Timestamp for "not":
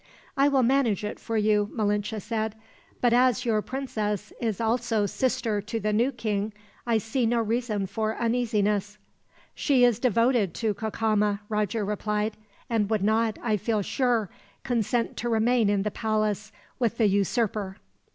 13.03-13.37